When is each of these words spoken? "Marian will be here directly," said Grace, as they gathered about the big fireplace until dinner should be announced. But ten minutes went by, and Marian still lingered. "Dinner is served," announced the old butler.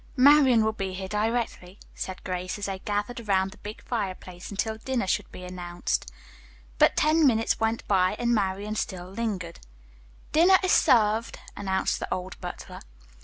"Marian 0.17 0.63
will 0.65 0.71
be 0.73 0.93
here 0.95 1.07
directly," 1.07 1.77
said 1.93 2.23
Grace, 2.23 2.57
as 2.57 2.65
they 2.65 2.79
gathered 2.79 3.19
about 3.19 3.51
the 3.51 3.57
big 3.59 3.83
fireplace 3.83 4.49
until 4.49 4.79
dinner 4.79 5.05
should 5.05 5.31
be 5.31 5.43
announced. 5.43 6.11
But 6.79 6.97
ten 6.97 7.27
minutes 7.27 7.59
went 7.59 7.87
by, 7.87 8.15
and 8.17 8.33
Marian 8.33 8.73
still 8.73 9.11
lingered. 9.11 9.59
"Dinner 10.31 10.57
is 10.63 10.71
served," 10.71 11.37
announced 11.55 11.99
the 11.99 12.11
old 12.11 12.41
butler. 12.41 12.79